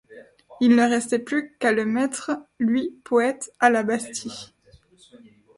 [0.61, 4.51] Il ne restait plus qu’à le mettre, lui poète, à la Bastille.